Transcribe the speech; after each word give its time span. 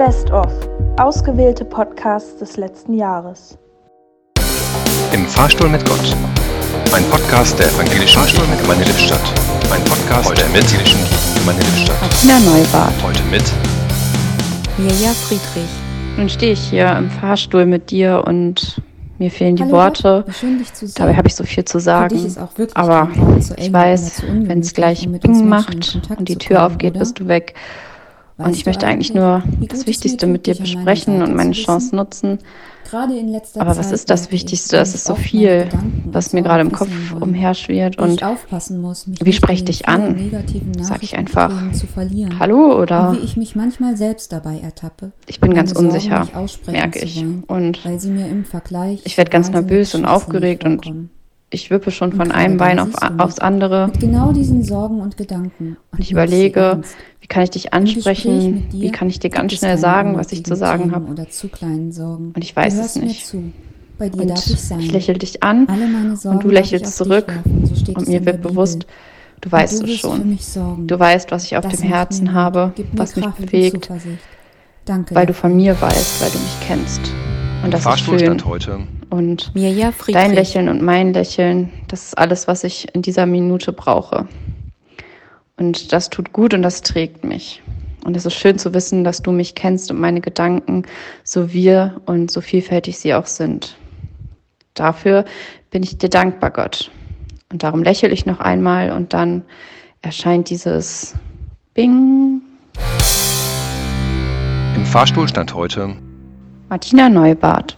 Best 0.00 0.30
of. 0.30 0.50
Ausgewählte 0.98 1.62
Podcasts 1.62 2.38
des 2.38 2.56
letzten 2.56 2.94
Jahres. 2.94 3.58
Im 5.12 5.26
Fahrstuhl 5.26 5.68
mit 5.68 5.84
Gott. 5.84 6.16
Ein 6.94 7.04
Podcast 7.10 7.58
der 7.58 7.66
evangelischen 7.66 8.18
Fahrstuhl 8.18 8.46
mit 8.46 8.58
Gemeinde 8.62 8.84
Lippstadt. 8.84 9.20
Ein 9.70 9.84
Podcast 9.84 10.30
Heute 10.30 10.40
der 10.40 10.50
evangelischen 10.52 11.00
Gemeinde 11.38 11.62
Lippstadt. 11.64 12.00
Martina 12.00 12.38
Neubart. 12.38 12.94
Heute 13.02 13.22
mit 13.24 13.44
Mirja 14.78 15.10
Friedrich. 15.10 15.68
Nun 16.16 16.30
stehe 16.30 16.52
ich 16.54 16.60
hier 16.60 16.96
im 16.96 17.10
Fahrstuhl 17.10 17.66
mit 17.66 17.90
dir 17.90 18.24
und 18.26 18.80
mir 19.18 19.30
fehlen 19.30 19.56
die 19.56 19.64
Hallo, 19.64 19.72
Worte. 19.72 20.24
Schön, 20.30 20.56
dich 20.56 20.72
zu 20.72 20.86
sehen. 20.86 20.94
Dabei 20.96 21.14
habe 21.14 21.28
ich 21.28 21.34
so 21.34 21.44
viel 21.44 21.66
zu 21.66 21.72
Für 21.72 21.76
dich 21.76 21.84
sagen. 21.84 22.26
ist 22.26 22.38
auch 22.38 22.56
wirklich 22.56 22.74
Aber 22.74 23.10
ich 23.58 23.70
weiß, 23.70 24.22
wenn 24.30 24.60
es 24.60 24.72
gleich 24.72 25.04
in 25.04 25.46
macht 25.46 26.00
und 26.16 26.26
die 26.26 26.36
Tür 26.36 26.56
kommen, 26.56 26.72
aufgeht, 26.72 26.92
oder? 26.92 27.00
bist 27.00 27.20
du 27.20 27.28
weg. 27.28 27.54
Und 28.44 28.56
ich 28.56 28.66
möchte 28.66 28.86
eigentlich 28.86 29.00
eigentlich, 29.00 29.14
nur 29.14 29.42
das 29.68 29.86
Wichtigste 29.86 30.26
mit 30.26 30.46
dir 30.46 30.54
besprechen 30.54 31.22
und 31.22 31.34
meine? 31.34 31.52
Chance 31.52 31.94
nutzen. 31.94 32.38
Aber 32.92 33.76
was 33.76 33.92
ist 33.92 34.10
das 34.10 34.32
Wichtigste? 34.32 34.78
Es 34.78 34.94
mich 34.94 34.94
ist 34.94 35.04
so 35.04 35.14
viel, 35.14 35.68
was 36.06 36.32
mir 36.32 36.42
gerade 36.42 36.62
im 36.62 36.72
Kopf 36.72 36.90
umherschwirrt. 37.20 37.98
Und 37.98 38.20
wie 39.20 39.32
spreche 39.32 39.52
ich 39.52 39.64
dich 39.64 39.88
an? 39.88 40.16
negativen 40.16 40.82
Sag 40.82 41.02
ich 41.02 41.16
einfach 41.16 41.52
zu 41.72 41.86
verlieren. 41.86 42.40
Hallo 42.40 42.80
oder 42.80 43.16
ich 43.22 43.36
mich 43.36 43.54
manchmal 43.54 43.96
selbst 43.96 44.32
dabei 44.32 44.58
ertappe. 44.58 45.12
ich 45.26 45.38
bin 45.40 45.54
ganz 45.54 45.72
unsicher, 45.72 46.26
merke 46.66 46.98
ich. 46.98 47.24
Und 47.46 47.84
weil 47.84 48.00
sie 48.00 48.10
mir 48.10 48.26
im 48.26 48.44
Vergleich 48.44 49.00
Ich 49.04 49.16
werd 49.16 49.30
ganz 49.30 49.50
nervös 49.50 49.94
und 49.94 50.04
aufgeregt 50.04 50.64
und. 50.64 51.10
Ich 51.50 51.70
wippe 51.70 51.90
schon 51.90 52.12
von 52.12 52.30
einem 52.30 52.56
Bein 52.56 52.78
auf, 52.78 52.90
aufs 53.18 53.40
andere. 53.40 53.88
Mit 53.88 54.00
genau 54.00 54.32
diesen 54.32 54.62
Sorgen 54.62 55.00
und 55.00 55.16
Gedanken. 55.16 55.76
Und 55.90 56.00
ich 56.00 56.12
überlege, 56.12 56.80
wie 57.20 57.26
kann 57.26 57.42
ich 57.42 57.50
dich 57.50 57.72
ansprechen? 57.72 58.68
dir 58.70 58.80
Wie 58.80 58.90
kann 58.92 59.08
ich 59.08 59.18
dir 59.18 59.30
ganz 59.30 59.54
schnell 59.54 59.76
sagen, 59.76 60.16
was 60.16 60.30
ich 60.32 60.44
zu 60.44 60.54
sagen 60.54 60.92
habe? 60.92 61.10
Oder 61.10 61.28
zu 61.28 61.48
kleinen 61.48 61.90
Sorgen. 61.90 62.32
Und 62.34 62.44
ich 62.44 62.54
weiß 62.54 62.76
du 62.76 62.80
es 62.82 62.96
nicht. 62.96 63.34
Mir 63.34 63.42
zu. 63.42 63.52
Bei 63.98 64.08
dir 64.08 64.22
Und 64.22 64.28
darf 64.30 64.46
ich 64.46 64.60
sein. 64.60 64.80
ich 64.80 64.92
lächle 64.92 65.14
dich 65.18 65.42
an 65.42 65.68
Alle 65.68 65.86
meine 65.86 66.16
Sorgen 66.16 66.38
und 66.38 66.44
du 66.44 66.48
lächelst 66.48 66.96
zurück 66.96 67.26
werfen, 67.28 67.66
so 67.66 67.92
und 67.92 68.08
mir 68.08 68.24
wird 68.24 68.36
Bibel. 68.36 68.52
bewusst, 68.52 68.86
du 69.42 69.52
weißt 69.52 69.82
du 69.82 69.86
es 69.86 69.98
schon. 69.98 70.38
Du 70.86 70.98
weißt, 70.98 71.30
was 71.30 71.44
ich 71.44 71.58
auf 71.58 71.64
Das 71.64 71.80
dem 71.80 71.88
Herzen 71.88 72.24
mir 72.28 72.32
habe, 72.32 72.72
was 72.92 73.16
mich 73.16 73.26
bewegt. 73.26 73.90
Danke 74.86 75.14
weil 75.14 75.26
du 75.26 75.34
von 75.34 75.54
mir 75.54 75.78
weißt, 75.78 76.22
weil 76.22 76.30
du 76.30 76.38
mich 76.38 76.56
kennst. 76.66 77.12
Und 77.62 77.74
das 77.74 77.80
ist 77.80 77.84
Fahrstuhl 77.84 78.18
schön. 78.18 78.26
stand 78.28 78.46
heute 78.46 78.80
Und 79.10 79.54
Mirja 79.54 79.92
Friedrich. 79.92 80.14
dein 80.14 80.34
Lächeln 80.34 80.68
und 80.68 80.82
mein 80.82 81.12
Lächeln, 81.12 81.70
das 81.88 82.04
ist 82.04 82.18
alles, 82.18 82.46
was 82.46 82.64
ich 82.64 82.94
in 82.94 83.02
dieser 83.02 83.26
Minute 83.26 83.72
brauche. 83.72 84.28
Und 85.56 85.92
das 85.92 86.08
tut 86.08 86.32
gut 86.32 86.54
und 86.54 86.62
das 86.62 86.80
trägt 86.80 87.24
mich. 87.24 87.60
Und 88.04 88.16
es 88.16 88.24
ist 88.24 88.34
schön 88.34 88.58
zu 88.58 88.72
wissen, 88.72 89.04
dass 89.04 89.20
du 89.20 89.30
mich 89.32 89.54
kennst 89.54 89.90
und 89.90 90.00
meine 90.00 90.20
Gedanken, 90.20 90.84
so 91.22 91.52
wir 91.52 92.00
und 92.06 92.30
so 92.30 92.40
vielfältig 92.40 92.98
sie 92.98 93.12
auch 93.14 93.26
sind. 93.26 93.76
Dafür 94.74 95.24
bin 95.70 95.82
ich 95.82 95.98
dir 95.98 96.08
dankbar, 96.08 96.50
Gott. 96.50 96.90
Und 97.52 97.62
darum 97.62 97.82
lächle 97.82 98.08
ich 98.08 98.26
noch 98.26 98.40
einmal 98.40 98.92
und 98.92 99.12
dann 99.12 99.42
erscheint 100.02 100.48
dieses 100.48 101.14
Bing. 101.74 102.40
Im 104.74 104.86
Fahrstuhl 104.86 105.28
stand 105.28 105.52
heute 105.52 105.96
Martina 106.68 107.08
Neubart. 107.08 107.76